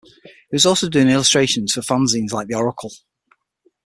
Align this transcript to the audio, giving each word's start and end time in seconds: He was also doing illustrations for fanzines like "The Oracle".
He 0.23 0.53
was 0.53 0.65
also 0.65 0.89
doing 0.89 1.09
illustrations 1.09 1.73
for 1.73 1.81
fanzines 1.81 2.31
like 2.33 2.47
"The 2.47 2.55
Oracle". 2.55 2.91